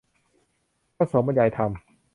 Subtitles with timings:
[0.95, 1.71] พระสงฆ์บรรยายธรรม